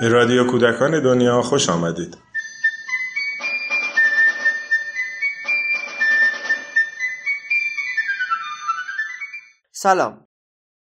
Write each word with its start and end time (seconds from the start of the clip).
به 0.00 0.08
رادیو 0.08 0.46
کودکان 0.46 1.02
دنیا 1.02 1.42
خوش 1.42 1.68
آمدید. 1.68 2.18
سلام. 9.72 10.26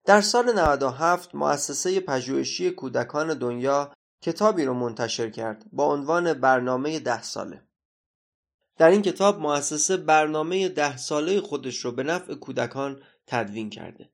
در 0.07 0.21
سال 0.21 0.53
97 0.59 1.35
مؤسسه 1.35 2.01
پژوهشی 2.01 2.71
کودکان 2.71 3.35
دنیا 3.35 3.93
کتابی 4.23 4.65
رو 4.65 4.75
منتشر 4.75 5.31
کرد 5.31 5.65
با 5.73 5.93
عنوان 5.93 6.35
برنامه 6.35 7.01
ده 7.01 7.23
ساله. 7.23 7.63
در 8.79 8.91
این 8.91 9.03
کتاب 9.03 9.41
مؤسسه 9.41 9.97
برنامه 9.97 10.69
ده 10.69 10.97
ساله 10.97 11.41
خودش 11.41 11.79
رو 11.79 11.93
به 11.93 12.03
نفع 12.03 12.35
کودکان 12.35 13.03
تدوین 13.27 13.71
کرده. 13.71 14.11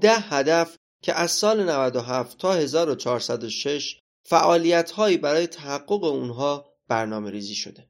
ده 0.00 0.16
هدف 0.18 0.76
که 1.02 1.14
از 1.14 1.30
سال 1.30 1.70
97 1.70 2.38
تا 2.38 2.52
1406 2.52 4.01
فعالیت 4.22 4.90
هایی 4.90 5.16
برای 5.16 5.46
تحقق 5.46 6.04
اونها 6.04 6.72
برنامه 6.88 7.30
ریزی 7.30 7.54
شده. 7.54 7.88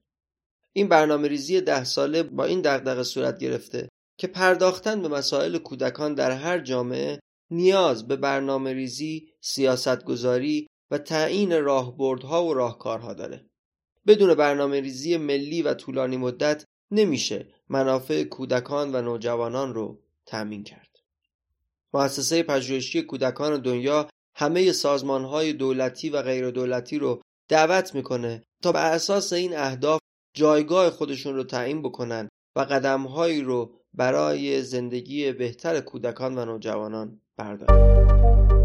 این 0.72 0.88
برنامه 0.88 1.28
ریزی 1.28 1.60
ده 1.60 1.84
ساله 1.84 2.22
با 2.22 2.44
این 2.44 2.60
دغدغه 2.60 3.02
صورت 3.02 3.38
گرفته 3.38 3.88
که 4.16 4.26
پرداختن 4.26 5.02
به 5.02 5.08
مسائل 5.08 5.58
کودکان 5.58 6.14
در 6.14 6.30
هر 6.30 6.58
جامعه 6.58 7.20
نیاز 7.50 8.08
به 8.08 8.16
برنامه 8.16 8.72
ریزی، 8.72 9.28
سیاست 9.40 10.04
گذاری 10.04 10.68
و 10.90 10.98
تعیین 10.98 11.62
راهبردها 11.62 12.44
و 12.44 12.54
راهکارها 12.54 13.14
داره. 13.14 13.46
بدون 14.06 14.34
برنامه 14.34 14.80
ریزی 14.80 15.16
ملی 15.16 15.62
و 15.62 15.74
طولانی 15.74 16.16
مدت 16.16 16.64
نمیشه 16.90 17.48
منافع 17.68 18.24
کودکان 18.24 18.94
و 18.94 19.02
نوجوانان 19.02 19.74
رو 19.74 20.02
تأمین 20.26 20.64
کرد. 20.64 20.88
مؤسسه 21.94 22.42
پژوهشی 22.42 23.02
کودکان 23.02 23.60
دنیا 23.60 24.08
همه 24.34 24.72
های 25.06 25.52
دولتی 25.52 26.10
و 26.10 26.22
غیر 26.22 26.50
دولتی 26.50 26.98
رو 26.98 27.22
دعوت 27.48 27.94
می‌کنه 27.94 28.42
تا 28.62 28.72
بر 28.72 28.92
اساس 28.92 29.32
این 29.32 29.56
اهداف 29.56 30.00
جایگاه 30.36 30.90
خودشون 30.90 31.34
رو 31.34 31.44
تعیین 31.44 31.82
بکنن 31.82 32.28
و 32.56 32.60
قدمهایی 32.60 33.40
رو 33.40 33.74
برای 33.94 34.62
زندگی 34.62 35.32
بهتر 35.32 35.80
کودکان 35.80 36.38
و 36.38 36.44
نوجوانان 36.44 37.20
بردارن. 37.36 38.61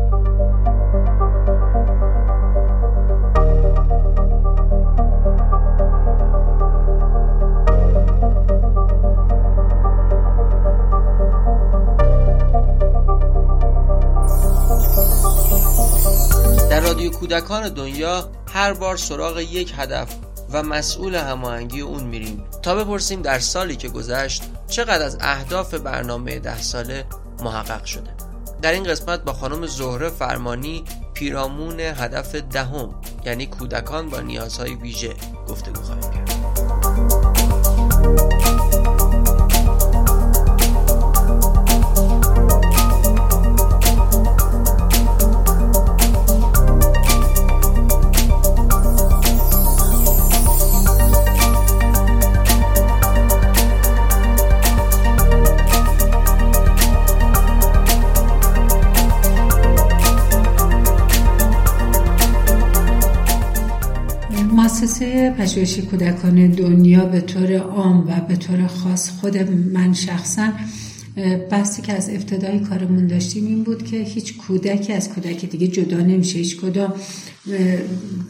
رادیو 16.97 17.11
کودکان 17.11 17.69
دنیا 17.69 18.29
هر 18.53 18.73
بار 18.73 18.97
سراغ 18.97 19.39
یک 19.39 19.73
هدف 19.77 20.15
و 20.51 20.63
مسئول 20.63 21.15
هماهنگی 21.15 21.81
اون 21.81 22.03
میریم 22.03 22.43
تا 22.61 22.75
بپرسیم 22.75 23.21
در 23.21 23.39
سالی 23.39 23.75
که 23.75 23.89
گذشت 23.89 24.43
چقدر 24.67 25.05
از 25.05 25.17
اهداف 25.21 25.73
برنامه 25.73 26.39
ده 26.39 26.61
ساله 26.61 27.05
محقق 27.43 27.85
شده. 27.85 28.09
در 28.61 28.71
این 28.71 28.83
قسمت 28.83 29.23
با 29.23 29.33
خانم 29.33 29.65
زهره 29.65 30.09
فرمانی 30.09 30.83
پیرامون 31.13 31.79
هدف 31.79 32.35
دهم 32.35 32.95
یعنی 33.25 33.45
کودکان 33.45 34.09
با 34.09 34.19
نیازهای 34.19 34.75
ویژه 34.75 35.13
گفتگو 35.47 35.81
خواهیم 35.81 36.11
کرد. 36.11 36.36
مؤسسه 64.81 65.29
پژوهشی 65.37 65.81
کودکان 65.81 66.47
دنیا 66.47 67.05
به 67.05 67.21
طور 67.21 67.57
عام 67.57 68.07
و 68.07 68.21
به 68.27 68.35
طور 68.35 68.67
خاص 68.67 69.09
خود 69.09 69.37
من 69.51 69.93
شخصا 69.93 70.53
بحثی 71.51 71.81
که 71.81 71.93
از 71.93 72.09
ابتدای 72.09 72.59
کارمون 72.59 73.07
داشتیم 73.07 73.45
این 73.45 73.63
بود 73.63 73.83
که 73.83 73.97
هیچ 73.97 74.37
کودکی 74.37 74.93
از 74.93 75.09
کودک 75.09 75.45
دیگه 75.45 75.67
جدا 75.67 75.97
نمیشه. 75.97 76.37
هیچ 76.37 76.57
کدام 76.57 76.93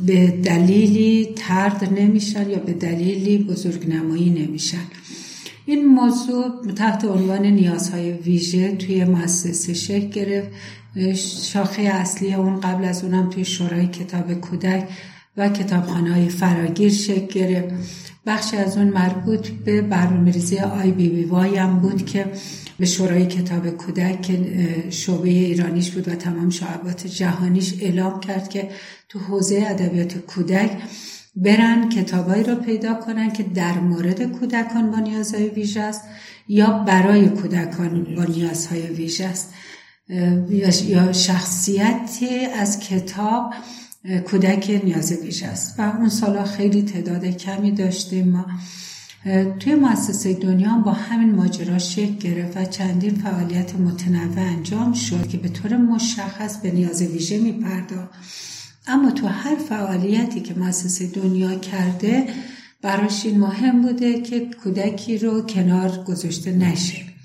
به 0.05 0.27
دلیلی 0.43 1.29
ترد 1.35 1.93
نمیشن 1.99 2.49
یا 2.49 2.59
به 2.59 2.73
دلیلی 2.73 3.37
بزرگ 3.37 3.89
نمایی 3.89 4.29
نمیشن. 4.29 4.83
این 5.65 5.85
موضوع 5.85 6.73
تحت 6.75 7.05
عنوان 7.05 7.45
نیازهای 7.45 8.11
ویژه 8.11 8.75
توی 8.75 9.03
مؤسسه 9.03 9.73
شکل 9.73 10.09
گرفت. 10.09 10.49
شاخه 11.43 11.81
اصلی 11.81 12.33
اون 12.33 12.59
قبل 12.59 12.85
از 12.85 13.03
اونم 13.03 13.29
توی 13.29 13.45
شورای 13.45 13.87
کتاب 13.87 14.33
کودک 14.33 14.87
و 15.37 15.49
کتابخانه 15.49 16.13
های 16.13 16.29
فراگیر 16.29 16.91
شکل 16.91 17.25
گرفت. 17.25 17.73
بخش 18.25 18.53
از 18.53 18.77
اون 18.77 18.87
مربوط 18.87 19.47
به 19.47 19.81
برنامه 19.81 20.31
ریزی 20.31 20.57
آی 20.57 20.91
بی 20.91 21.09
بی 21.09 21.23
وای 21.23 21.55
هم 21.55 21.79
بود 21.79 22.05
که 22.05 22.25
به 22.79 22.85
شورای 22.85 23.25
کتاب 23.25 23.69
کودک 23.69 24.21
که 24.21 24.39
شعبه 24.89 25.29
ایرانیش 25.29 25.91
بود 25.91 26.07
و 26.07 26.15
تمام 26.15 26.49
شعبات 26.49 27.07
جهانیش 27.07 27.73
اعلام 27.81 28.19
کرد 28.19 28.49
که 28.49 28.69
تو 29.09 29.19
حوزه 29.19 29.65
ادبیات 29.67 30.17
کودک 30.17 30.71
برن 31.35 31.89
کتابایی 31.89 32.43
رو 32.43 32.55
پیدا 32.55 32.93
کنن 32.93 33.33
که 33.33 33.43
در 33.43 33.79
مورد 33.79 34.23
کودکان 34.23 34.91
با 34.91 34.99
نیازهای 34.99 35.47
ویژه 35.49 35.81
است 35.81 36.01
یا 36.47 36.71
برای 36.71 37.29
کودکان 37.29 38.15
با 38.15 38.23
نیازهای 38.23 38.87
ویژه 38.87 39.25
است. 39.25 39.53
یا 40.87 41.13
شخصیتی 41.13 42.45
از 42.45 42.79
کتاب 42.79 43.53
کودک 44.25 44.81
نیاز 44.83 45.11
ویژه 45.11 45.47
است. 45.47 45.79
و 45.79 45.81
اون 45.97 46.09
سالا 46.09 46.43
خیلی 46.43 46.81
تعداد 46.81 47.25
کمی 47.25 47.71
داشتیم. 47.71 48.29
ما 48.29 48.45
توی 49.59 49.75
مؤسسه 49.75 50.33
دنیا 50.33 50.77
با 50.85 50.91
همین 50.91 51.35
ماجرا 51.35 51.77
شکل 51.77 52.15
گرفت 52.15 52.57
و 52.57 52.65
چندین 52.65 53.15
فعالیت 53.15 53.75
متنوع 53.75 54.39
انجام 54.39 54.93
شد 54.93 55.27
که 55.27 55.37
به 55.37 55.49
طور 55.49 55.77
مشخص 55.77 56.57
به 56.57 56.71
نیاز 56.71 57.01
ویژه 57.01 57.39
میپرداخت. 57.39 58.09
اما 58.87 59.11
تو 59.11 59.27
هر 59.27 59.55
فعالیتی 59.55 60.39
که 60.39 60.53
مؤسسه 60.53 61.07
دنیا 61.07 61.55
کرده 61.55 62.27
براش 62.81 63.25
این 63.25 63.39
مهم 63.39 63.81
بوده 63.81 64.21
که 64.21 64.49
کودکی 64.63 65.17
رو 65.17 65.41
کنار 65.41 66.03
گذاشته 66.07 66.51
نشه. 66.51 67.16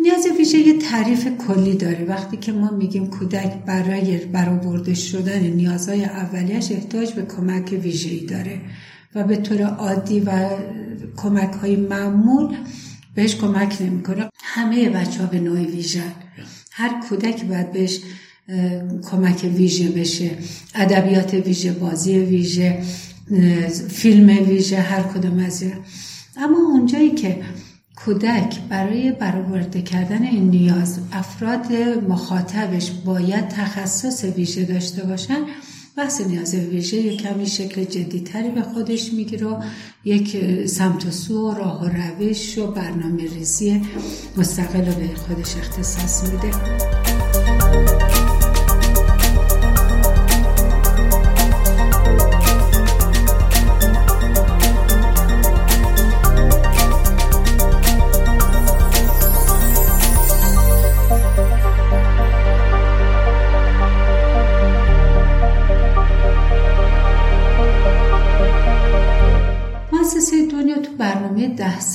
نیاز 0.00 0.26
ویژه 0.38 0.58
یه 0.58 0.78
تعریف 0.78 1.28
کلی 1.46 1.74
داره. 1.74 2.04
وقتی 2.04 2.36
که 2.36 2.52
ما 2.52 2.70
میگیم 2.70 3.06
کودک 3.06 3.64
برای 3.66 4.16
برآورده 4.16 4.94
شدن 4.94 5.40
نیازهای 5.40 6.04
اولیش 6.04 6.72
احتیاج 6.72 7.12
به 7.12 7.22
کمک 7.22 7.80
ویژه‌ای 7.82 8.26
داره 8.26 8.60
و 9.14 9.24
به 9.24 9.36
طور 9.36 9.62
عادی 9.62 10.20
و 10.20 10.48
کمک 11.16 11.52
های 11.52 11.76
معمول 11.76 12.56
بهش 13.14 13.36
کمک 13.36 13.82
نمی‌کنه. 13.82 14.30
همه 14.42 14.88
بچه 14.90 15.20
ها 15.20 15.26
به 15.26 15.40
نوع 15.40 15.58
ویژه 15.58 16.02
هر 16.70 17.00
کودک 17.08 17.44
باید 17.44 17.72
بهش 17.72 18.00
کمک 19.10 19.50
ویژه 19.56 19.88
بشه. 19.88 20.30
ادبیات 20.74 21.34
ویژه 21.34 21.72
بازی 21.72 22.18
ویژه 22.18 22.78
فیلم 23.88 24.48
ویژه 24.48 24.80
هر 24.80 25.02
کدوم 25.02 25.38
از 25.38 25.64
اما 26.36 26.58
اونجایی 26.72 27.10
که 27.10 27.36
کودک 28.04 28.60
برای 28.68 29.12
برآورده 29.12 29.82
کردن 29.82 30.22
این 30.22 30.50
نیاز 30.50 30.98
افراد 31.12 31.72
مخاطبش 32.08 32.90
باید 32.90 33.48
تخصص 33.48 34.24
ویژه 34.24 34.64
داشته 34.64 35.04
باشن. 35.04 35.40
بحث 35.96 36.20
نیاز 36.20 36.54
ویژه 36.54 36.96
یک 36.96 37.22
کمی 37.22 37.46
شکل 37.46 37.84
جدیتری 37.84 38.50
به 38.50 38.62
خودش 38.62 39.12
می‌گیره 39.12 39.46
و 39.46 39.62
یک 40.04 40.36
سمت 40.66 41.06
و 41.06 41.10
سو 41.10 41.50
و 41.50 41.54
راه 41.54 41.84
و 41.84 41.88
روش 41.88 42.58
و 42.58 42.72
برنامه 42.72 43.22
ریزی 43.22 43.82
مستقل 44.36 44.84
به 44.84 45.08
خودش 45.14 45.56
اختصاص 45.56 46.22
میده. 46.32 46.50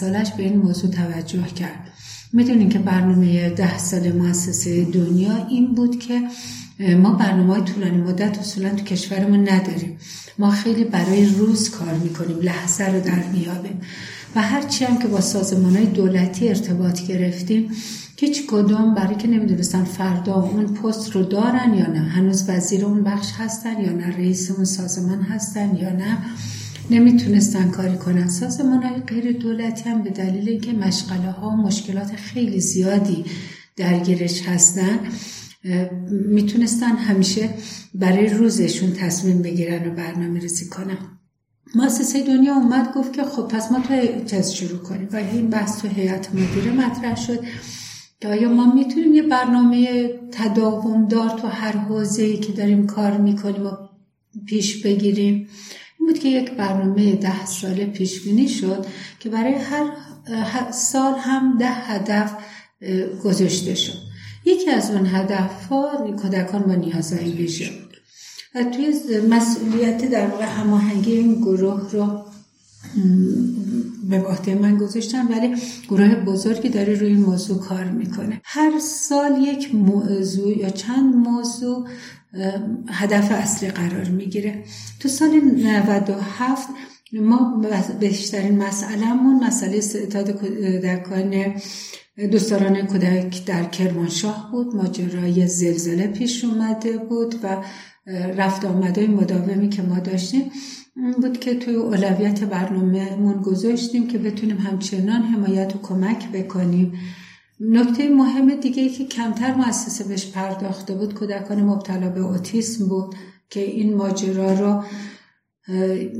سالش 0.03 0.31
به 0.31 0.43
این 0.43 0.57
موضوع 0.57 0.91
توجه 0.91 1.47
کرد. 1.47 1.87
می‌دونین 2.33 2.69
که 2.69 2.79
برنامه 2.79 3.49
ده 3.49 3.77
سال 3.77 4.11
مؤسسه 4.11 4.85
دنیا 4.85 5.47
این 5.49 5.75
بود 5.75 5.99
که 5.99 6.21
ما 6.95 7.13
برنامه 7.13 7.53
های 7.53 7.61
طولانی 7.61 7.97
مدت 7.97 8.39
اصولا 8.39 8.69
تو 8.69 8.83
کشورمون 8.83 9.49
نداریم. 9.49 9.97
ما 10.39 10.51
خیلی 10.51 10.83
برای 10.83 11.25
روز 11.25 11.69
کار 11.69 11.93
می‌کنیم 11.93 12.39
لحظه 12.39 12.85
رو 12.85 12.99
در 13.01 13.23
میابیم 13.33 13.81
و 14.35 14.41
هرچی 14.41 14.85
هم 14.85 14.97
که 14.97 15.07
با 15.07 15.21
سازمان 15.21 15.75
های 15.75 15.85
دولتی 15.85 16.49
ارتباط 16.49 17.01
گرفتیم 17.01 17.71
هیچ 18.19 18.47
کدوم 18.47 18.95
برای 18.95 19.15
که 19.15 19.27
نمی‌دونستن 19.27 19.83
فردا 19.83 20.33
اون 20.33 20.65
پست 20.65 21.11
رو 21.11 21.23
دارن 21.23 21.73
یا 21.73 21.87
نه 21.87 21.99
هنوز 21.99 22.49
وزیر 22.49 22.85
اون 22.85 23.03
بخش 23.03 23.31
هستن 23.37 23.81
یا 23.81 23.91
نه 23.91 24.07
رئیس 24.07 24.51
اون 24.51 24.65
سازمان 24.65 25.21
هستن 25.21 25.75
یا 25.75 25.89
نه. 25.89 26.17
نمی‌تونستن 26.89 27.69
کاری 27.69 27.97
کنن. 27.97 28.27
سازمان 28.27 28.83
های 28.83 29.01
غیر 29.01 29.37
دولتی 29.37 29.89
هم 29.89 30.03
به 30.03 30.09
دلیل 30.09 30.49
اینکه 30.49 30.71
مشغله 30.71 31.31
ها 31.31 31.49
و 31.49 31.55
مشکلات 31.55 32.15
خیلی 32.15 32.59
زیادی 32.59 33.25
درگیرش 33.75 34.41
هستن 34.41 34.99
می‌تونستن 36.09 36.95
همیشه 36.95 37.49
برای 37.93 38.27
روزشون 38.27 38.93
تصمیم 38.93 39.41
بگیرن 39.41 39.87
و 39.87 39.95
برنامه 39.95 40.39
ریزی 40.39 40.69
کنن. 40.69 40.97
مؤسسه 41.75 42.23
دنیا 42.23 42.55
اومد 42.55 42.93
گفت 42.93 43.13
که 43.13 43.23
خب 43.23 43.47
پس 43.47 43.71
ما 43.71 43.79
تو 43.79 43.93
چیز 44.25 44.51
شروع 44.51 44.79
کنیم. 44.79 45.07
و 45.11 45.15
این 45.15 45.49
بحث 45.49 45.81
تو 45.81 45.87
هیئت 45.87 46.35
مدیره 46.35 46.71
مطرح 46.71 47.15
شد. 47.15 47.43
که 48.21 48.27
آیا 48.27 48.49
ما 48.49 48.73
می‌تونیم 48.73 49.13
یه 49.13 49.23
برنامه 49.23 50.09
تداوم 50.31 51.07
دار 51.07 51.29
تو 51.29 51.47
هر 51.47 51.77
حوزه 51.77 52.37
که 52.37 52.53
داریم 52.53 52.87
کار 52.87 53.17
می‌کنیم 53.17 53.65
و 53.65 53.71
پیش 54.45 54.81
بگیریم؟ 54.81 55.47
این 56.03 56.11
بود 56.11 56.19
که 56.19 56.29
یک 56.29 56.51
برنامه 56.51 57.15
ده 57.15 57.45
ساله 57.45 57.85
پیش 57.85 58.23
بینی 58.23 58.47
شد 58.49 58.85
که 59.19 59.29
برای 59.29 59.53
هر 59.53 60.71
سال 60.71 61.13
هم 61.19 61.57
ده 61.57 61.73
هدف 61.73 62.33
گذاشته 63.23 63.75
شد. 63.75 63.97
یکی 64.45 64.71
از 64.71 64.91
اون 64.91 65.05
هدف 65.05 65.65
ها 65.65 66.15
کودکان 66.21 66.61
با 66.61 66.75
نیازهای 66.75 67.31
ویژه 67.31 67.69
بود. 67.69 67.97
و 68.55 68.63
توی 68.63 68.93
مسئولیت 69.29 70.11
در 70.11 70.27
واقع 70.27 70.45
هماهنگی 70.45 71.11
این 71.11 71.41
گروه 71.41 71.91
رو 71.91 72.25
به 74.09 74.21
عهده 74.27 74.55
من 74.55 74.77
گذاشتم 74.77 75.27
ولی 75.31 75.55
گروه 75.89 76.15
بزرگی 76.15 76.69
داره 76.69 76.93
روی 76.93 77.13
موضوع 77.13 77.59
کار 77.59 77.83
می‌کنه. 77.83 78.41
هر 78.43 78.79
سال 78.79 79.41
یک 79.41 79.75
موضوع 79.75 80.57
یا 80.57 80.69
چند 80.69 81.15
موضوع 81.15 81.87
هدف 82.89 83.31
اصلی 83.31 83.69
قرار 83.69 84.09
می‌گیره. 84.09 84.63
تو 84.99 85.09
سال 85.09 85.29
97 85.29 86.67
ما 87.13 87.61
بیشترین 87.99 88.57
مسئلهمون 88.57 89.43
مسئله 89.43 89.77
استعداد 89.77 90.31
کودکان 90.31 91.53
دوستداران 92.31 92.87
کودک 92.87 93.45
در 93.45 93.63
کرمانشاه 93.63 94.49
بود. 94.51 94.75
ماجرای 94.75 95.47
زلزله 95.47 96.07
پیش 96.07 96.43
اومده 96.43 96.97
بود 96.97 97.35
و 97.43 97.57
رفت 98.37 98.65
آمده 98.65 99.07
مداومی 99.07 99.69
که 99.69 99.81
ما 99.81 99.99
داشتیم. 99.99 100.51
بود 100.95 101.39
که 101.39 101.55
توی 101.55 101.75
اولویت 101.75 102.43
برنامهمون 102.43 103.41
گذاشتیم 103.41 104.07
که 104.07 104.17
بتونیم 104.17 104.57
همچنان 104.57 105.21
حمایت 105.21 105.75
و 105.75 105.79
کمک 105.79 106.31
بکنیم. 106.31 106.93
نکته 107.59 108.09
مهم 108.09 108.55
دیگه 108.55 108.83
ای 108.83 108.89
که 108.89 109.05
کمتر 109.05 109.53
مؤسسه 109.53 110.03
بهش 110.03 110.31
پرداخته 110.31 110.93
بود 110.93 111.13
کودکان 111.13 111.63
مبتلا 111.63 112.09
به 112.09 112.19
اوتیسم 112.19 112.87
بود 112.87 113.15
که 113.49 113.59
این 113.59 113.95
ماجرا 113.95 114.53
رو 114.53 114.83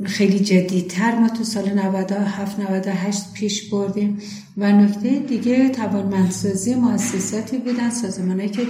خیلی 0.06 0.40
جدیتر 0.40 1.20
ما 1.20 1.30
تو 1.30 1.44
سال 1.44 1.74
97 1.74 2.60
98 2.60 3.34
پیش 3.34 3.70
بردیم. 3.70 4.18
و 4.58 4.72
نکته 4.72 5.20
دیگه 5.20 5.70
توانمندسازی 5.70 6.76
مؤسساتی 6.76 7.58
بودن 7.58 7.90
سازمانهایی 7.90 8.50
که 8.50 8.62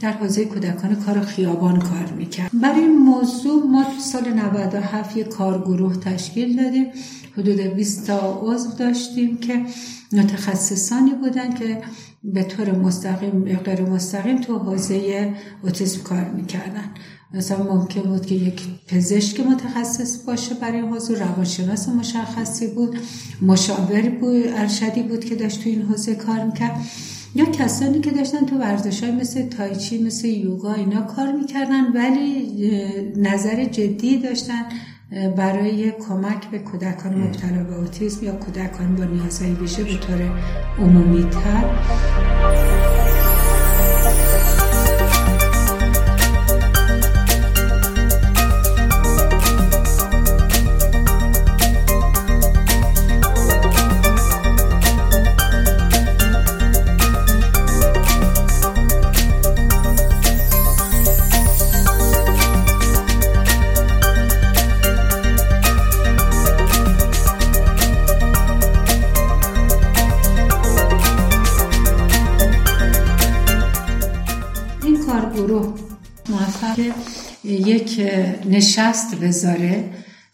در 0.00 0.12
حوزه 0.12 0.44
کودکان 0.44 0.94
کار 0.94 1.20
خیابان 1.20 1.80
کار 1.80 2.12
می‌کرد 2.16 2.50
برای 2.62 2.80
این 2.80 2.98
موضوع 2.98 3.66
ما 3.66 3.84
تو 3.84 4.00
سال 4.00 4.32
97 4.32 5.16
یک 5.16 5.28
کارگروه 5.28 5.96
تشکیل 5.96 6.62
دادیم. 6.62 6.86
حدود 7.36 7.60
20 7.60 8.06
تا 8.06 8.40
عضو 8.42 8.70
داشتیم 8.78 9.36
که 9.36 9.60
متخصصانی 10.12 11.10
بودن 11.10 11.54
که 11.54 11.82
به 12.24 12.42
طور 12.42 12.70
مستقیم 12.70 13.46
یا 13.46 13.58
غیر 13.58 13.80
مستقیم 13.80 14.40
تو 14.40 14.58
حوزه 14.58 15.34
اوتیسم 15.62 16.02
کار 16.02 16.24
می‌کردن. 16.24 16.90
مثلا 17.34 17.74
ممکن 17.74 18.00
بود 18.00 18.26
که 18.26 18.34
یک 18.34 18.62
پزشک 18.88 19.40
متخصص 19.40 20.24
باشه 20.24 20.54
برای 20.54 20.80
حوزه 20.80 21.14
روانشناس 21.14 21.88
مشخصی 21.88 22.66
بود 22.66 22.96
مشاور 23.42 24.08
بود 24.08 24.46
ارشدی 24.46 25.02
بود 25.02 25.24
که 25.24 25.34
داشت 25.34 25.62
تو 25.62 25.68
این 25.68 25.82
حوزه 25.82 26.14
کار 26.14 26.44
می‌کرد. 26.44 26.80
یا 27.34 27.44
کسانی 27.44 28.00
که 28.00 28.10
داشتن 28.10 28.46
تو 28.46 28.58
ورزش 28.58 29.02
های 29.02 29.12
مثل 29.12 29.42
تایچی 29.48 30.04
مثل 30.04 30.28
یوگا 30.28 30.74
اینا 30.74 31.02
کار 31.02 31.32
می‌کردن 31.32 31.92
ولی 31.92 32.48
نظر 33.16 33.64
جدی 33.64 34.18
داشتن 34.18 34.64
برای 35.36 35.90
کمک 35.90 36.50
به 36.50 36.58
کودکان 36.58 37.14
مبتلا 37.14 37.64
به 37.64 37.78
اوتیسم 37.78 38.26
یا 38.26 38.32
کودکان 38.32 38.96
با 38.96 39.04
نیازهای 39.04 39.52
ویژه 39.52 39.84
به 39.84 39.96
طور 39.96 40.30
عمومی 40.78 41.22
تر 41.30 42.81
یک 77.44 78.00
نشست 78.50 79.14
بذاره 79.14 79.90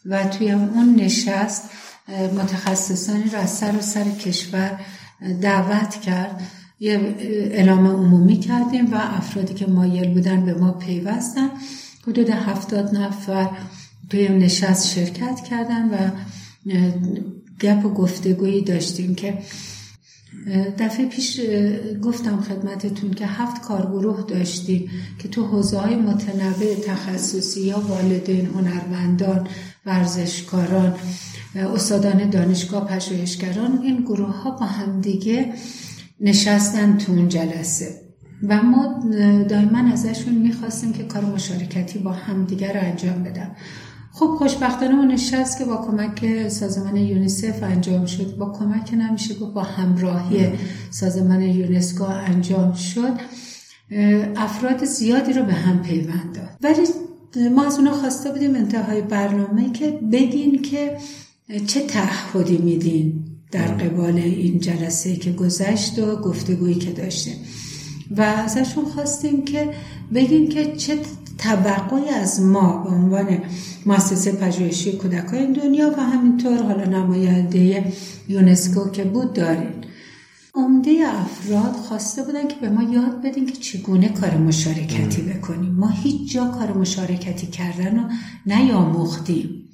و 0.06 0.24
توی 0.24 0.50
اون 0.50 0.94
نشست 0.96 1.70
متخصصانی 2.08 3.30
رو 3.32 3.38
از 3.38 3.50
سر 3.50 3.76
و 3.76 3.80
سر 3.80 4.04
کشور 4.04 4.80
دعوت 5.40 5.94
کرد. 5.94 6.42
یه 6.80 7.14
اعلام 7.52 7.86
عمومی 7.86 8.40
کردیم 8.40 8.92
و 8.92 8.96
افرادی 8.96 9.54
که 9.54 9.66
مایل 9.66 10.14
بودن 10.14 10.44
به 10.44 10.54
ما 10.54 10.72
پیوستن. 10.72 11.48
حدود 12.06 12.30
هفتاد 12.30 12.96
نفر 12.96 13.50
توی 14.10 14.28
نشست 14.28 14.94
شرکت 14.94 15.40
کردن 15.40 15.88
و 15.88 16.10
گپ 17.60 17.86
و 17.86 17.88
گفتگویی 17.88 18.62
داشتیم 18.62 19.14
که 19.14 19.38
دفعه 20.78 21.06
پیش 21.06 21.40
گفتم 22.02 22.40
خدمتتون 22.40 23.10
که 23.10 23.26
هفت 23.26 23.62
کارگروه 23.62 24.24
داشتیم 24.28 24.90
که 25.18 25.28
تو 25.28 25.44
حوزه 25.44 25.78
های 25.78 25.96
متنوع 25.96 26.74
تخصصی 26.74 27.60
یا 27.60 27.80
والدین 27.80 28.46
هنرمندان 28.46 29.48
ورزشکاران 29.86 30.94
استادان 31.54 32.30
دانشگاه 32.30 32.86
پژوهشگران 32.86 33.80
این 33.82 34.02
گروه 34.02 34.42
ها 34.42 34.50
با 34.50 34.66
همدیگه 34.66 35.52
نشستن 36.20 36.96
تو 36.96 37.12
اون 37.12 37.28
جلسه. 37.28 38.08
و 38.48 38.62
ما 38.62 39.04
دائما 39.48 39.92
ازشون 39.92 40.34
می‌خواستیم 40.34 40.92
که 40.92 41.02
کار 41.02 41.24
مشارکتی 41.24 41.98
با 41.98 42.12
همدیگه 42.12 42.72
رو 42.72 42.80
انجام 42.80 43.22
بدن. 43.22 43.56
خب 44.18 44.34
خوشبختانه 44.38 44.94
اون 44.94 45.12
نشست 45.12 45.58
که 45.58 45.64
با 45.64 45.76
کمک 45.76 46.48
سازمان 46.48 46.96
یونیسف 46.96 47.62
انجام 47.62 48.06
شد 48.06 48.36
با 48.36 48.52
کمک 48.52 48.94
نمیشه 48.94 49.34
گفت 49.34 49.54
با 49.54 49.62
همراهی 49.62 50.46
سازمان 50.90 51.42
یونسکو 51.42 52.04
انجام 52.04 52.74
شد. 52.74 53.12
افراد 54.36 54.84
زیادی 54.84 55.32
رو 55.32 55.42
به 55.42 55.52
هم 55.52 55.82
پیوند 55.82 56.34
داد. 56.34 56.48
ولی 56.60 56.82
ما 57.48 57.66
از 57.66 57.78
اونا 57.78 57.92
خواسته 57.92 58.30
بودیم 58.30 58.54
انتهای 58.54 59.02
برنامه 59.02 59.72
که 59.72 59.90
بگین 60.12 60.62
که 60.62 60.96
چه 61.66 61.80
تعهدی 61.80 62.58
میدین 62.58 63.24
در 63.50 63.66
قبال 63.66 64.16
این 64.16 64.60
جلسه 64.60 65.16
که 65.16 65.32
گذشت 65.32 65.98
و 65.98 66.16
گفتگویی 66.16 66.74
که 66.74 66.90
داشتیم. 66.90 67.36
و 68.16 68.22
ازشون 68.22 68.84
خواستیم 68.84 69.44
که 69.44 69.70
بگین 70.14 70.48
که 70.48 70.72
چه 70.76 70.98
توقعی 71.38 72.08
از 72.08 72.42
ما 72.42 72.82
به 72.84 72.90
عنوان 72.90 73.38
مؤسسه 73.86 74.32
پژوهشی 74.32 74.92
کودکان 74.92 75.52
دنیا 75.52 75.90
و 75.90 76.00
همینطور 76.00 76.62
حالا 76.62 76.84
نماینده 76.84 77.92
یونسکو 78.28 78.90
که 78.90 79.04
بود 79.04 79.32
دارین. 79.32 79.72
عمده 80.54 80.90
افراد 81.06 81.72
خواسته 81.72 82.22
بودن 82.22 82.48
که 82.48 82.56
به 82.60 82.68
ما 82.68 82.82
یاد 82.82 83.22
بدین 83.22 83.46
که 83.46 83.52
چگونه 83.52 84.08
کار 84.08 84.36
مشارکتی 84.36 85.22
بکنیم. 85.22 85.72
ما 85.72 85.88
هیچ 85.88 86.32
جا 86.32 86.48
کار 86.48 86.72
مشارکتی 86.72 87.46
کردن 87.46 87.96
رو 87.96 88.02
نیاموختیم. 88.46 89.68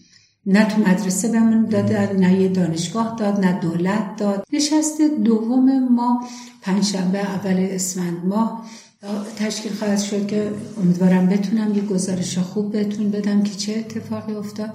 نه 0.46 0.64
تو 0.64 0.80
مدرسه 0.80 1.28
بهمون 1.28 1.64
دادن 1.64 2.16
نه 2.16 2.40
یه 2.40 2.48
دانشگاه 2.48 3.16
داد 3.18 3.44
نه 3.44 3.60
دولت 3.60 4.16
داد. 4.16 4.46
نشست 4.52 5.00
دوم 5.24 5.88
ما 5.88 6.24
پنجشنبه 6.62 7.18
اول 7.18 7.68
اسفند 7.70 8.24
ماه 8.24 8.64
تشکیل 9.38 9.72
خواهد 9.72 10.00
شد 10.00 10.26
که 10.26 10.50
امیدوارم 10.82 11.28
بتونم 11.28 11.74
یه 11.74 11.82
گزارش 11.82 12.38
خوب 12.38 12.72
بهتون 12.72 13.10
بدم 13.10 13.42
که 13.42 13.54
چه 13.54 13.72
اتفاقی 13.72 14.32
افتاد. 14.32 14.70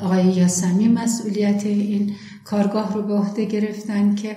آقای 0.00 0.24
یاسمی 0.24 0.88
مسئولیت 0.88 1.66
این 1.66 2.14
کارگاه 2.44 2.94
رو 2.94 3.02
به 3.02 3.14
عهده 3.14 3.44
گرفتن 3.44 4.14
که 4.14 4.36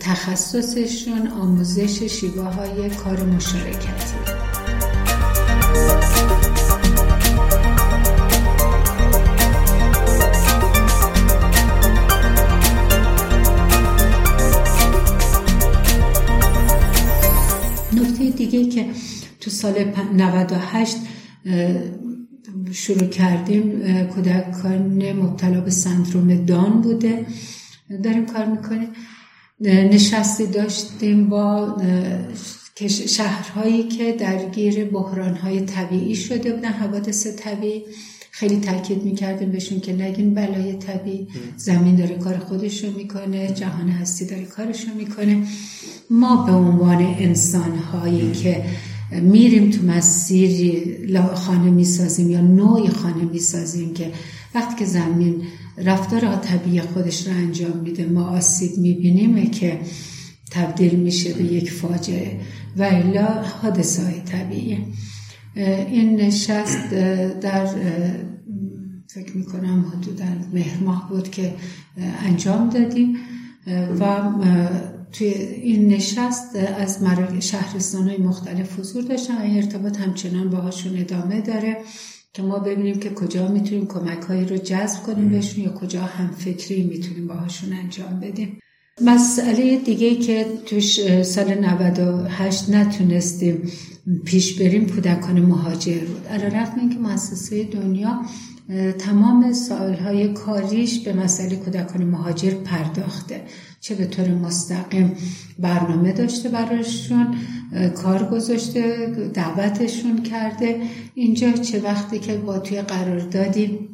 تخصصشون 0.00 1.26
آموزش 1.26 2.02
شیوه 2.02 2.42
های 2.42 2.90
کار 2.90 3.22
مشارکتی. 3.22 4.39
تو 19.40 19.50
سال 19.50 19.74
98 20.16 20.96
شروع 22.72 23.08
کردیم 23.08 23.82
کودکان 24.06 25.12
مبتلا 25.12 25.60
به 25.60 25.70
سندروم 25.70 26.44
دان 26.44 26.80
بوده. 26.80 27.26
داریم 28.04 28.26
کار 28.26 28.46
می‌کنیم. 28.46 28.88
نشستی 29.60 30.46
داشتیم 30.46 31.28
با 31.28 31.76
شهرهایی 33.06 33.82
که 33.82 34.12
درگیر 34.12 34.84
بحرانهای 34.84 35.60
طبیعی 35.60 36.16
شده 36.16 36.52
بودن 36.52 36.72
حوادث 36.72 37.26
طبیعی. 37.26 37.82
خیلی 38.30 38.60
تاکید 38.60 39.04
می‌کردیم 39.04 39.50
بهشون 39.50 39.80
که 39.80 39.92
نگین 39.92 40.34
بلای 40.34 40.72
طبیعی. 40.72 41.28
زمین 41.56 41.96
داره 41.96 42.14
کار 42.18 42.38
خودش 42.38 42.84
رو 42.84 42.96
می‌کنه 42.96 43.52
جهان 43.54 43.88
هستی 43.88 44.26
داره 44.26 44.44
کارش 44.44 44.88
رو 44.88 44.94
می‌کنه. 44.94 45.46
ما 46.10 46.46
به 46.46 46.52
عنوان 46.52 47.14
انسان 47.18 47.78
هایی 47.78 48.32
که 48.32 48.64
میریم 49.12 49.70
تو 49.70 49.86
مسیری 49.86 50.96
خانه 51.34 51.70
می‌سازیم 51.70 52.30
یا 52.30 52.40
نوعی 52.40 52.88
خانه 52.88 53.24
می‌سازیم 53.24 53.94
که 53.94 54.12
وقتی 54.54 54.74
که 54.78 54.84
زمین 54.84 55.42
رفتار 55.78 56.36
طبیعی 56.36 56.80
خودش 56.80 57.26
رو 57.26 57.32
انجام 57.32 57.76
میده 57.76 58.06
ما 58.06 58.24
آسیب 58.24 58.78
می‌بینیم 58.78 59.50
که 59.50 59.80
تبدیل 60.50 60.94
میشه 60.94 61.32
به 61.32 61.44
یک 61.44 61.72
فاجعه. 61.72 62.40
و 62.76 62.82
الا 62.82 63.26
حادثه 63.62 64.04
های 64.04 64.20
طبیعی 64.20 64.78
این 65.90 66.16
نشست 66.16 66.90
در 67.40 67.66
فکر 69.06 69.36
می‌کنم 69.36 69.84
حدودا 69.92 70.24
مهر 70.52 70.82
ماه 70.84 71.08
بود 71.08 71.30
که 71.30 71.54
انجام 72.26 72.68
دادیم. 72.68 73.16
و 74.00 74.20
توی 75.12 75.26
این 75.26 75.88
نشست 75.88 76.56
از 76.56 76.98
شهرستان 77.40 78.08
های 78.08 78.18
مختلف 78.18 78.78
حضور 78.78 79.02
داشتن 79.02 79.38
و 79.38 79.42
این 79.42 79.56
ارتباط 79.56 80.00
همچنان 80.00 80.50
باهاشون 80.50 80.98
ادامه 80.98 81.40
داره 81.40 81.76
که 82.34 82.42
ما 82.42 82.58
ببینیم 82.58 82.98
که 83.00 83.10
کجا 83.10 83.48
می‌تونیم 83.48 83.86
کمک 83.86 84.22
هایی 84.22 84.44
رو 84.44 84.56
جذب 84.56 85.02
کنیم 85.02 85.28
بهشون 85.28 85.64
یا 85.64 85.72
کجا 85.72 86.02
هم 86.02 86.30
فکری 86.30 86.82
می‌تونیم 86.82 87.26
باهاشون 87.26 87.72
انجام 87.72 88.20
بدیم. 88.20 88.60
مسئله 89.00 89.76
دیگه 89.76 90.16
که 90.16 90.46
توش 90.66 91.22
سال 91.22 91.54
98 91.54 92.70
نتونستیم 92.70 93.70
پیش 94.24 94.60
بریم 94.60 94.86
کودکان 94.86 95.40
مهاجر 95.40 96.04
بود. 96.04 96.26
علا 96.26 96.46
رقم 96.46 96.80
اینکه 96.80 96.98
مؤسسه 96.98 97.64
دنیا 97.64 98.20
تمام 98.98 99.52
سالهای 99.52 100.32
کاریش 100.32 100.98
به 100.98 101.12
مسئله 101.12 101.56
کودکان 101.56 102.04
مهاجر 102.04 102.50
پرداخته. 102.50 103.42
چه 103.80 103.94
به 103.94 104.06
طور 104.06 104.28
مستقیم 104.28 105.16
برنامه 105.58 106.12
داشته 106.12 106.48
براشون 106.48 107.34
کار 107.94 108.30
گذاشته 108.30 109.06
دعوتشون 109.34 110.22
کرده. 110.22 110.80
اینجا 111.14 111.52
چه 111.52 111.80
وقتی 111.80 112.18
که 112.18 112.36
با 112.36 112.58
توی 112.58 112.82
قراردادی 112.82 113.88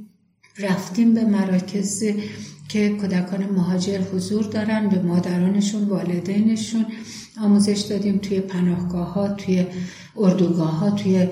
رفتیم 0.59 1.14
به 1.14 1.25
مراکز 1.25 2.04
که 2.68 2.88
کودکان 2.88 3.44
مهاجر 3.44 3.99
حضور 3.99 4.44
دارن 4.44 4.88
به 4.88 5.02
مادرانشون 5.02 5.85
والدینشون 5.85 6.87
آموزش 7.40 7.78
دادیم 7.80 8.18
توی 8.18 8.40
پناهگاه 8.40 9.12
ها 9.12 9.28
توی 9.28 9.66
اردوگاه 10.16 10.78
ها 10.78 10.90
توی 10.90 11.28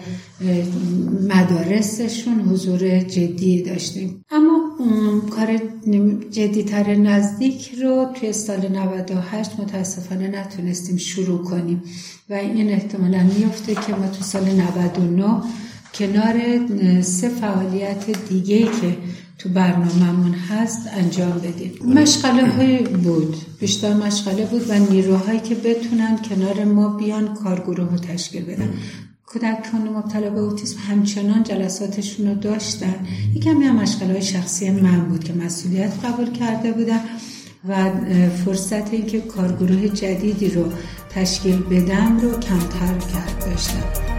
مدارسشون 1.29 2.41
حضور 2.41 2.99
جدی 2.99 3.63
داشتیم. 3.63 4.25
اما 4.31 4.75
کار 5.31 5.61
جدیتر 6.31 6.95
نزدیک 6.95 7.75
رو 7.83 8.07
توی 8.15 8.33
سال 8.33 8.69
98 8.69 9.61
متاسفانه 9.61 10.29
نتونستیم 10.29 10.97
شروع 10.97 11.45
کنیم 11.45 11.83
و 12.31 12.35
این 12.35 12.71
احتمالا 12.71 13.23
میفته 13.39 13.75
که 13.75 13.95
ما 13.95 14.07
تو 14.07 14.25
سال 14.25 14.45
99 14.45 15.43
کنار 15.95 16.37
سه 17.03 17.29
فعالیت 17.29 18.29
دیگه 18.29 18.63
که 18.63 18.97
تو 19.39 19.49
برنامهمون 19.49 20.35
هست 20.35 20.89
انجام 20.93 21.33
بدیم. 21.33 21.73
مشغله 21.95 22.49
های 22.49 22.79
بود. 22.79 23.37
بیشتر 23.61 23.95
مشغله 23.95 24.47
بود 24.47 24.71
و 24.71 24.79
نیروهایی 24.79 25.41
که 25.41 25.55
بتونن 25.55 26.19
کنار 26.29 26.65
ما 26.65 26.89
بیان 26.89 27.35
کارگروه 27.35 27.91
رو 27.91 27.99
تشکیل 27.99 28.45
بدن. 28.45 28.71
کودکان 29.27 29.89
مبتلا 29.97 30.31
به 30.31 30.41
اوتیسم 30.41 30.79
همچنان 30.89 31.43
جلساتشون 31.43 32.27
رو 32.27 32.35
داشتن. 32.35 32.95
یکمی 33.35 33.65
هم 33.65 33.77
مشغله 33.77 34.13
های 34.13 34.23
شخصی 34.23 34.71
من 34.71 35.01
بود 35.01 35.25
که 35.25 35.33
مسئولیت 35.33 35.93
قبول 36.05 36.31
کرده 36.31 36.73
بودم 36.73 37.01
و 37.69 37.91
فرصت 38.45 38.93
اینکه 38.93 39.21
کارگروه 39.21 39.89
جدیدی 39.89 40.49
رو 40.49 40.73
تشکیل 41.11 41.57
بدم 41.57 42.21
رو 42.21 42.31
کمتر 42.31 42.99
کرد 43.13 43.45
داشتم 43.47 44.14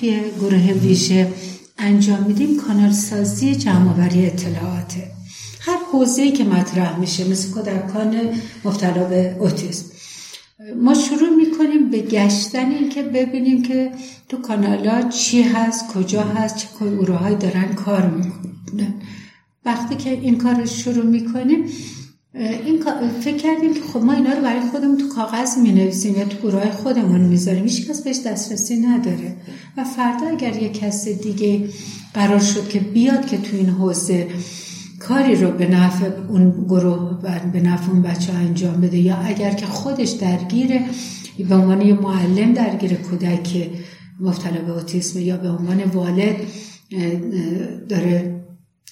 توی 0.00 0.20
گروه 0.40 0.72
ویژه 0.72 1.32
انجام 1.78 2.22
میدیم 2.22 2.56
کانال 2.56 2.92
سازی 2.92 3.54
جمعآوری 3.54 4.26
اطلاعاته 4.26 5.10
هر 5.60 5.78
حوزه‌ای 5.92 6.32
که 6.32 6.44
مطرح 6.44 6.98
میشه 6.98 7.28
مثل 7.28 7.50
کودکان 7.50 8.16
مبتلا 8.64 9.04
به 9.04 9.36
اوتیسم. 9.40 9.84
ما 10.76 10.94
شروع 10.94 11.28
می‌کنیم 11.36 11.90
به 11.90 12.00
گشتن 12.02 12.70
این 12.70 12.88
که 12.88 13.02
ببینیم 13.02 13.62
که 13.62 13.92
تو 14.28 14.36
کانالا 14.36 15.08
چی 15.08 15.42
هست 15.42 15.88
کجا 15.88 16.22
هست 16.22 16.56
چه 16.56 16.68
گروه 16.80 17.34
دارن 17.34 17.74
کار 17.74 18.10
می‌کنن. 18.10 18.94
وقتی 19.64 19.96
که 19.96 20.10
این 20.10 20.38
کار 20.38 20.54
رو 20.54 20.66
شروع 20.66 21.04
می‌کنیم 21.04 21.64
این 22.38 22.80
فکر 23.20 23.36
کردیم 23.36 23.74
که 23.74 23.80
خب 23.80 24.02
ما 24.02 24.12
اینا 24.12 24.32
رو 24.32 24.42
برای 24.42 24.60
خودمون 24.60 24.98
تو 24.98 25.08
کاغذ 25.08 25.58
می 25.58 25.72
نویسیم 25.72 26.16
یا 26.16 26.24
تو 26.24 26.48
گروه 26.48 26.70
خودمون 26.70 27.20
می‌ذاریم. 27.20 27.62
هیچ 27.62 27.90
کس 27.90 28.02
بهش 28.02 28.18
دسترسی 28.26 28.76
نداره. 28.76 29.36
و 29.76 29.84
فردا 29.84 30.26
اگر 30.26 30.62
یه 30.62 30.68
کس 30.68 31.08
دیگه 31.08 31.68
قرار 32.14 32.38
شد 32.38 32.68
که 32.68 32.80
بیاد 32.80 33.26
که 33.26 33.38
تو 33.38 33.56
این 33.56 33.68
حوزه 33.68 34.26
کاری 35.00 35.34
رو 35.36 35.50
به 35.50 35.66
نفع 35.66 36.10
اون 36.28 36.64
گروه 36.68 37.20
و 37.22 37.38
به 37.52 37.60
نفع 37.60 37.90
اون 37.90 38.02
بچه 38.02 38.32
انجام 38.32 38.80
بده 38.80 38.98
یا 38.98 39.16
اگر 39.16 39.54
که 39.54 39.66
خودش 39.66 40.10
درگیر 40.10 40.80
به 41.48 41.54
عنوان 41.54 41.80
یه 41.80 41.94
معلم 41.94 42.52
درگیر 42.52 42.94
کودک 42.94 43.70
مبتلا 44.20 44.62
به 44.66 44.72
اوتیسم 44.72 45.20
یا 45.20 45.36
به 45.36 45.48
عنوان 45.48 45.84
والد 45.84 46.36
داره 47.88 48.35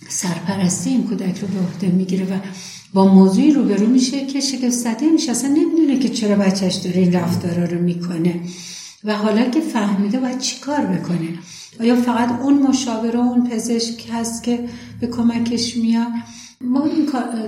سرپرستی 0.08 0.90
این 0.90 1.04
کودک 1.04 1.38
رو 1.38 1.48
به 1.48 1.58
عهده 1.58 1.88
می‌گیره 1.96 2.24
و 2.24 2.38
با 2.94 3.14
موضوعی 3.14 3.50
روبرو 3.50 3.86
میشه 3.86 4.26
که 4.26 4.40
شگفت 4.40 5.02
میشه. 5.12 5.30
اصلا 5.30 5.50
نمی‌دونه 5.50 5.98
که 5.98 6.08
چرا 6.08 6.36
بچهش 6.36 6.74
داره 6.74 7.00
این 7.00 7.12
رفتارا 7.12 7.64
رو 7.64 7.82
می‌کنه. 7.82 8.40
و 9.04 9.16
حالا 9.16 9.50
که 9.50 9.60
فهمیده 9.60 10.20
باید 10.20 10.38
چی 10.38 10.60
کار 10.60 10.80
بکنه؟ 10.80 11.28
آیا 11.80 11.96
فقط 11.96 12.40
اون 12.40 12.62
مشاور 12.62 13.16
و 13.16 13.20
اون 13.20 13.48
پزشک 13.50 14.10
هست 14.12 14.42
که 14.42 14.68
به 15.00 15.06
کمکش 15.06 15.76
میاد؟ 15.76 16.12
ما 16.60 16.88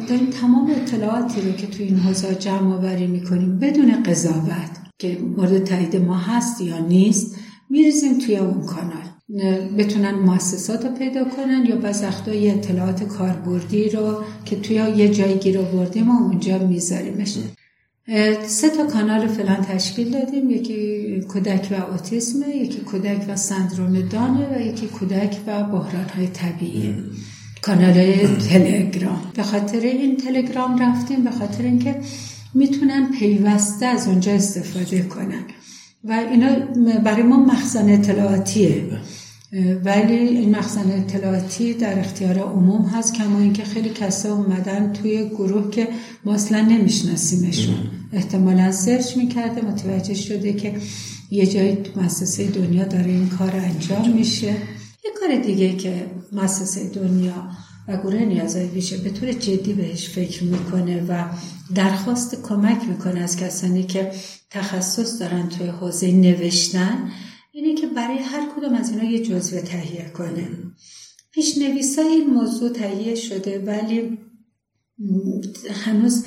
داریم 0.08 0.30
تمام 0.40 0.70
اطلاعاتی 0.70 1.40
رو 1.40 1.52
که 1.52 1.66
تو 1.66 1.82
این 1.82 1.96
حوزه 1.96 2.34
جمع 2.34 2.75
آوری 2.75 3.06
می‌کنیم 3.06 3.58
بدون 3.58 4.02
قضاوت 4.02 4.70
که 4.98 5.18
مورد 5.36 5.64
تایید 5.64 5.96
ما 5.96 6.16
هست 6.16 6.60
یا 6.60 6.78
نیست 6.78 7.36
میریزیم 7.70 8.18
توی 8.18 8.36
اون 8.36 8.66
کانال. 8.66 9.05
بتونن 9.78 10.14
مؤسسات 10.14 10.85
رو 10.85 10.92
پیدا 10.92 11.25
کنن 11.25 11.66
یا 11.68 11.76
بعض 11.76 12.02
یه 12.26 12.52
اطلاعات 12.52 13.02
کاربردی 13.02 13.88
رو 13.88 14.23
که 14.45 14.56
توی 14.56 14.76
یه 14.76 15.09
جایی 15.09 15.38
گیر 15.38 15.59
آوردیم 15.59 16.11
و 16.11 16.23
اونجا 16.23 16.59
میذاریمش. 16.59 17.38
سه 18.47 18.71
تا 18.71 18.87
کانال 18.87 19.26
فلان 19.26 19.62
تشکیل 19.62 20.11
دادیم. 20.11 20.50
یکی 20.50 21.21
کودک 21.21 21.68
و 21.71 21.90
اوتیسم 21.92 22.38
یکی 22.50 22.78
کودک 22.80 23.25
و 23.28 23.37
سندروم 23.37 24.09
دانه 24.09 24.56
و 24.56 24.61
یکی 24.61 24.87
کودک 24.87 25.37
و 25.47 25.62
بحران 25.62 26.09
های 26.16 26.26
طبیعی 26.26 26.95
کانال 27.62 28.16
تلگرام. 28.49 29.33
به 29.35 29.42
خاطر 29.42 29.80
این 29.80 30.16
تلگرام 30.16 30.83
رفتیم 30.83 31.25
به 31.25 31.30
خاطر 31.30 31.62
اینکه 31.62 32.00
می‌تونن 32.54 33.11
پیوسته 33.18 33.87
از 33.87 34.09
اونجا 34.09 34.33
استفاده 34.33 35.02
کنن. 35.02 35.45
و 36.08 36.12
اینا 36.30 36.56
برای 37.04 37.22
ما 37.22 37.36
مخزن 37.36 37.88
اطلاعاتیه. 37.88 38.82
ولی 39.84 40.14
این 40.14 40.56
مخزن 40.56 40.90
اطلاعاتی 40.92 41.75
در 41.75 41.98
اختیار 41.98 42.38
عموم 42.38 42.82
هست 42.82 43.14
کما 43.14 43.38
اینکه 43.38 43.64
خیلی 43.64 43.88
کسا 43.88 44.34
اومدن 44.34 44.92
توی 44.92 45.28
گروه 45.28 45.70
که 45.70 45.88
ما 46.25 46.34
اصلا 46.34 46.60
نمیشناسیمشون. 46.60 47.75
احتمالا 48.12 48.72
سرچ 48.72 49.16
می‌کرده 49.16 49.64
متوجه 49.64 50.14
شده 50.14 50.52
که 50.52 50.75
یه 51.30 51.46
جایی 51.46 51.78
مؤسسه 51.96 52.46
دنیا 52.46 52.84
داره 52.84 53.10
این 53.10 53.28
کار 53.28 53.56
انجام 53.56 54.10
میشه. 54.10 54.46
یه 55.04 55.10
کار 55.20 55.42
دیگه 55.42 55.76
که 55.76 56.06
مؤسسه 56.32 56.88
دنیا 56.88 57.48
و 57.88 57.96
گروه 57.96 58.25
نیازهای 58.25 58.66
ویژه 58.66 58.96
به 58.96 59.10
طور 59.10 59.32
جدی 59.32 59.72
بهش 59.72 60.08
فکر 60.08 60.44
می‌کنه 60.44 61.04
و 61.08 61.25
درخواست 61.75 62.42
کمک 62.42 62.88
می‌کنه 62.88 63.20
از 63.20 63.37
کسانی 63.37 63.82
که 63.82 64.12
تخصص 64.50 65.20
دارن 65.20 65.49
توی 65.49 65.66
حوزه 65.66 66.12
نوشتن 66.12 67.11
اینه 67.52 67.80
که 67.80 67.87
برای 67.87 68.18
هر 68.18 68.49
کدوم 68.56 68.75
از 68.75 68.90
اینا 68.90 69.04
یه 69.04 69.23
جزوه 69.23 69.61
تهیه 69.61 70.11
کنه. 70.14 70.49
پیشنویسای 71.30 72.06
این 72.06 72.30
موضوع 72.30 72.68
تهیه 72.73 73.14
شده 73.14 73.58
ولی 73.58 74.18
هنوز 75.85 76.25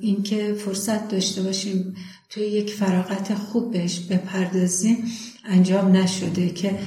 اینکه 0.00 0.54
فرصت 0.54 1.08
داشته 1.08 1.42
باشیم 1.42 1.94
توی 2.30 2.42
یک 2.42 2.74
فراغت 2.74 3.34
خوب 3.34 3.72
بهش 3.72 3.98
بپردازیم 3.98 5.04
انجام 5.44 5.96
نشده 5.96 6.50
که 6.50 6.78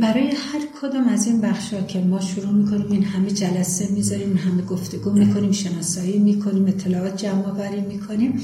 برای 0.00 0.26
هر 0.26 0.60
کدام 0.82 1.08
از 1.08 1.26
این 1.26 1.40
بخشا 1.40 1.82
که 1.82 2.00
ما 2.00 2.20
شروع 2.20 2.52
می‌کنیم 2.52 2.86
این 2.90 3.04
همه 3.04 3.30
جلسه 3.30 3.92
می‌ذاریم 3.92 4.28
این 4.28 4.36
همه 4.36 4.62
گفتگو 4.62 5.10
می‌کنیم 5.10 5.52
شناسایی 5.52 6.18
می‌کنیم 6.18 6.66
اطلاعات 6.66 7.16
جمع 7.16 7.46
آوری 7.46 7.80
می‌کنیم. 7.80 8.40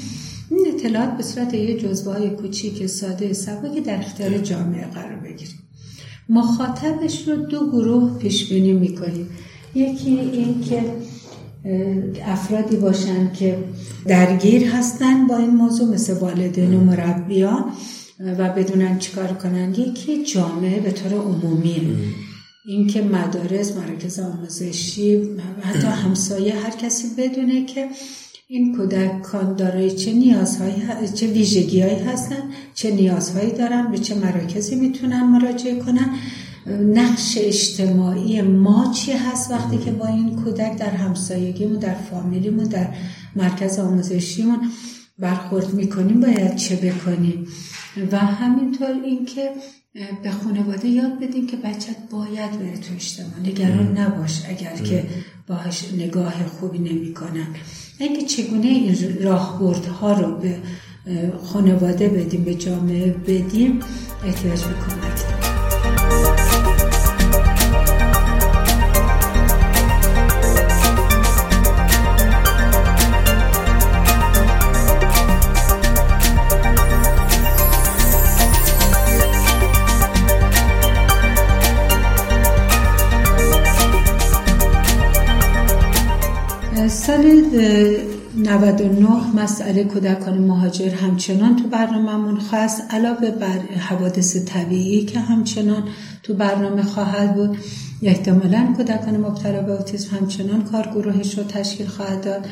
این 0.50 0.66
اطلاعات 0.74 1.16
به 1.16 1.22
صورت 1.22 1.54
یه 1.54 1.78
جزوه 1.78 2.12
های 2.12 2.30
کوچیک 2.30 2.86
ساده 2.86 3.32
سبا 3.32 3.68
که 3.68 3.80
در 3.80 3.98
اختیار 3.98 4.38
جامعه 4.38 4.86
قرار 4.86 5.16
بگیریم. 5.16 5.58
مخاطبش 6.28 7.28
رو 7.28 7.36
دو 7.36 7.70
گروه 7.70 8.18
پیش 8.18 8.48
بینی 8.48 8.72
می‌کنیم. 8.72 9.28
یکی 9.74 10.10
این 10.10 10.60
که 10.60 10.82
افرادی 12.26 12.76
باشن 12.76 13.32
که 13.32 13.58
درگیر 14.06 14.64
هستن 14.64 15.26
با 15.26 15.36
این 15.36 15.50
موضوع 15.50 15.94
مثل 15.94 16.12
والدین 16.12 16.74
و 16.74 16.80
مربیان. 16.84 17.64
و 18.20 18.48
بدونن 18.48 18.98
چیکار 18.98 19.26
کنن. 19.26 19.74
یکی 19.74 20.24
جامعه 20.24 20.80
به 20.80 20.90
طور 20.90 21.12
عمومیه 21.12 21.80
اینکه 22.66 23.02
مدارس 23.02 23.76
مراکز 23.76 24.20
آموزشی 24.20 25.36
حتی 25.62 25.86
همسایه 25.86 26.54
هر 26.54 26.70
کسی 26.70 27.08
بدونه 27.18 27.64
که 27.66 27.88
این 28.48 28.76
کودکان 28.76 29.56
دارای 29.56 29.90
چه 29.90 30.12
نیازهایی 30.12 30.74
چه 31.14 31.26
ویژگیهایی 31.26 31.98
هستن 31.98 32.42
چه 32.74 32.90
نیازهایی 32.90 33.52
دارن 33.52 33.90
به 33.90 33.98
چه 33.98 34.14
مراکزی 34.14 34.74
می‌تونن 34.74 35.22
مراجعه 35.22 35.80
کنن. 35.80 36.10
نقش 36.94 37.38
اجتماعی 37.40 38.42
ما 38.42 38.92
چی 38.92 39.12
هست 39.12 39.50
وقتی 39.50 39.78
که 39.78 39.90
با 39.90 40.06
این 40.06 40.36
کودک 40.36 40.76
در 40.78 40.90
همسایگیمون 40.90 41.78
در 41.78 41.94
فامیلیمون 41.94 42.64
در 42.64 42.88
مرکز 43.36 43.78
آموزشیمون؟ 43.78 44.70
برخورد 45.18 45.74
می‌کنیم 45.74 46.20
باید 46.20 46.56
چه 46.56 46.76
بکنیم؟ 46.76 47.46
و 48.12 48.18
همینطور 48.18 48.90
اینکه 49.04 49.50
به 50.22 50.30
خانواده 50.30 50.88
یاد 50.88 51.20
بدیم 51.20 51.46
که 51.46 51.56
بچت 51.56 51.96
باید 52.10 52.50
بره 52.50 52.76
تو 52.76 52.94
اجتماع. 52.94 53.40
نگران 53.44 53.98
نباش 53.98 54.42
اگر 54.48 54.76
که 54.76 55.04
باهاش 55.46 55.92
نگاه 55.92 56.46
خوبی 56.46 56.78
نمی‌کنن. 56.78 57.46
اینکه 57.98 58.26
چگونه 58.26 58.66
این 58.66 59.22
راهبردها 59.22 60.12
رو 60.12 60.36
به 60.36 60.58
خانواده 61.44 62.08
بدیم 62.08 62.44
به 62.44 62.54
جامعه 62.54 63.12
بدیم 63.12 63.80
احتیاج 64.24 64.64
به 64.64 64.74
کمک. 64.74 65.23
سال 86.88 87.24
99 88.36 89.36
مسئله 89.36 89.84
کودکان 89.84 90.38
مهاجر 90.38 90.88
همچنان 90.88 91.56
تو 91.56 91.68
برنامهمون 91.68 92.40
خواست 92.40 92.82
علاوه 92.90 93.30
بر 93.30 93.58
حوادث 93.78 94.36
طبیعی 94.36 95.04
که 95.04 95.20
همچنان 95.20 95.82
تو 96.22 96.34
برنامه 96.34 96.82
خواهد 96.82 97.34
بود 97.34 97.58
احتمالا 98.02 98.74
کودکان 98.76 99.16
مبتلا 99.16 99.62
به 99.62 99.72
اوتیسم 99.72 100.16
همچنان 100.16 100.64
کارگروهش 100.64 101.38
رو 101.38 101.44
تشکیل 101.44 101.86
خواهد 101.86 102.24
داد. 102.24 102.46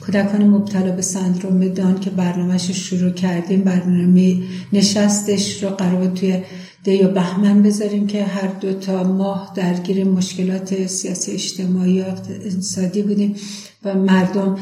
کودکان 0.00 0.48
مبتلا 0.48 0.92
به 0.92 1.02
سندروم 1.02 1.68
دان 1.68 2.00
که 2.00 2.10
برنامهش 2.10 2.70
شروع 2.70 3.10
کردیم 3.10 3.60
برنامه 3.60 4.36
نشستش 4.72 5.62
رو 5.62 5.70
قرار 5.70 6.06
توی 6.06 6.42
ده 6.84 6.92
یا 6.92 7.08
بهمن 7.08 7.62
بذاریم 7.62 8.06
که 8.06 8.24
هر 8.24 8.48
دو 8.48 8.72
تا 8.72 9.02
ماه 9.04 9.52
درگیر 9.54 10.04
مشکلات 10.04 10.86
سیاسی 10.86 11.32
اجتماعی 11.32 12.00
و 12.00 12.04
اقتصادی 12.04 13.02
بودیم. 13.02 13.36
و 13.84 13.94
مردم 13.94 14.58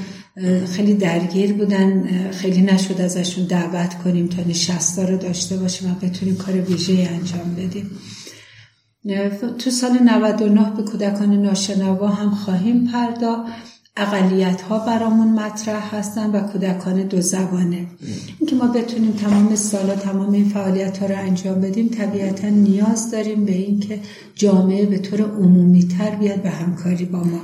خیلی 0.73 0.95
درگیر 0.95 1.53
بودن 1.53 2.09
خیلی 2.31 2.63
نشد 2.63 3.01
ازشون 3.01 3.45
دعوت 3.45 3.95
کنیم 4.05 4.27
تا 4.27 4.43
نشستا 4.43 5.05
رو 5.05 5.17
داشته 5.17 5.57
باشیم 5.57 5.91
و 5.91 5.95
بتونیم 6.07 6.37
کار 6.37 6.55
ویژه 6.55 7.09
انجام 7.11 7.55
بدیم. 7.55 7.91
تو 9.59 9.71
سال 9.71 9.99
99 9.99 10.73
به 10.77 10.83
کودکان 10.83 11.43
ناشنوا 11.43 12.09
هم 12.09 12.31
خواهیم 12.31 12.89
پرداخت. 12.93 13.53
اقلیت 13.97 14.61
ها 14.61 14.79
برامون 14.79 15.29
مطرح 15.29 15.95
هستن 15.95 16.31
و 16.31 16.41
کودکان 16.41 17.03
دو 17.03 17.21
زبانه. 17.21 17.87
اینکه 18.39 18.57
ما 18.57 18.67
بتونیم 18.67 19.13
تمام 19.13 19.55
سالا 19.55 19.95
تمام 19.95 20.33
این 20.33 20.49
فعالیت 20.49 20.99
ها 20.99 21.07
رو 21.07 21.17
انجام 21.19 21.61
بدیم 21.61 21.89
طبیعتا 21.89 22.49
نیاز 22.49 23.11
داریم 23.11 23.45
به 23.45 23.53
اینکه 23.53 24.01
جامعه 24.35 24.87
به 24.87 24.99
طور 24.99 25.21
عمومی 25.21 25.89
تر 25.89 26.11
بیاد 26.11 26.43
به 26.43 26.51
همکاری 26.51 27.05
با 27.05 27.19
ما 27.19 27.41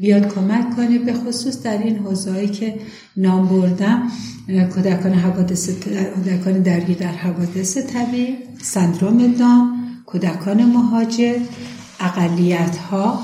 بیاد 0.00 0.34
کمک 0.34 0.76
کنه 0.76 0.98
به 0.98 1.12
خصوص 1.12 1.62
در 1.62 1.78
این 1.78 1.96
حوزه‌ای 1.96 2.48
که 2.48 2.74
نام 3.16 3.48
بردم 3.48 4.02
کودکان 4.74 5.12
حوادث 5.12 5.70
کودکان 6.14 6.62
درگیر 6.62 6.98
در 6.98 7.12
حوادث 7.12 7.78
طبیعی 7.78 8.36
سندروم 8.62 9.32
دام 9.32 9.80
کودکان 10.06 10.64
مهاجر 10.64 11.38
اقلیت 12.00 12.76
ها 12.76 13.20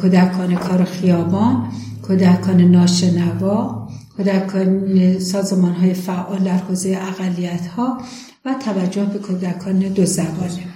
کودکان 0.00 0.54
کار 0.54 0.84
خیابان 0.84 1.68
کودکان 2.02 2.60
ناشنوا 2.60 3.88
کودکان 4.16 5.18
سازمان 5.18 5.72
های 5.72 5.94
فعال 5.94 6.38
در 6.38 6.58
حوزه 6.58 6.98
اقلیت 7.00 7.66
ها 7.66 7.98
و 8.44 8.54
توجه 8.54 9.04
به 9.04 9.18
کودکان 9.18 9.78
دو 9.78 10.04
زبانه. 10.04 10.75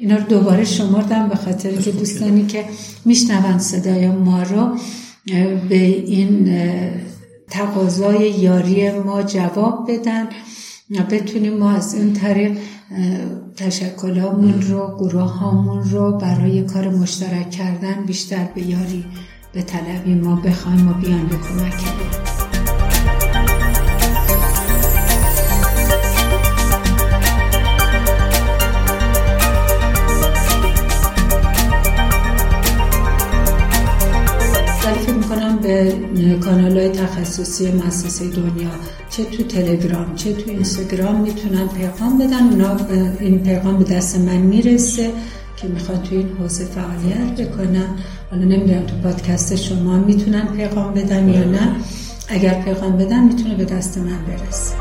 اینا 0.00 0.16
رو 0.16 0.22
دوباره 0.22 0.64
شمردم 0.64 1.28
به 1.28 1.36
خاطر 1.36 1.72
که 1.76 1.92
دوستانی 1.92 2.46
که 2.46 2.64
میشنون 3.04 3.58
صدای 3.58 4.08
ما 4.08 4.42
رو 4.42 4.76
به 5.68 5.84
این 5.84 6.60
تقاضای 7.50 8.30
یاری 8.30 8.90
ما 8.90 9.22
جواب 9.22 9.90
بدن. 9.90 10.28
بتونیم 11.10 11.56
ما 11.56 11.70
از 11.70 11.94
این 11.94 12.12
طریق 12.12 12.58
تشکلامون 13.56 14.62
رو 14.62 14.96
گروه 14.98 15.22
هامون 15.22 15.90
رو 15.90 16.18
برای 16.18 16.62
کار 16.62 16.88
مشترک 16.88 17.50
کردن 17.50 18.04
بیشتر 18.06 18.48
به 18.54 18.62
یاری 18.62 19.04
به 19.52 19.62
طلبی 19.62 20.14
ما 20.14 20.36
بخوایم 20.36 20.88
و 20.88 20.92
بیان 20.92 21.26
به 21.26 21.36
کمک 21.36 22.39
کانال 36.40 36.78
های 36.78 36.88
تخصصی 36.88 37.70
مؤسسه 37.70 38.28
دنیا 38.28 38.70
چه 39.10 39.24
تو 39.24 39.42
تلگرام 39.42 40.14
چه 40.14 40.32
تو 40.32 40.50
اینستاگرام 40.50 41.20
می‌تونن 41.20 41.68
پیغام 41.68 42.18
بدن. 42.18 42.48
اونا 42.50 42.76
این 43.20 43.38
پیغام 43.38 43.78
به 43.78 43.84
دست 43.84 44.18
من 44.18 44.36
می‌رسه 44.36 45.10
که 45.56 45.68
می‌خوان 45.68 46.02
تو 46.02 46.14
این 46.14 46.28
حوزه 46.38 46.64
فعالیت 46.64 47.40
بکنن. 47.40 47.88
حالا 48.30 48.42
نمی‌دونم 48.42 48.86
تو 48.86 48.96
پادکست 48.96 49.56
شما 49.56 49.98
می‌تونن 49.98 50.46
پیغام 50.56 50.94
بدن 50.94 51.28
یا 51.28 51.44
نه. 51.44 51.76
اگر 52.28 52.62
پیغام 52.62 52.96
بدم 52.96 53.24
می‌تونه 53.24 53.54
به 53.54 53.64
دست 53.64 53.98
من 53.98 54.18
برسه. 54.26 54.74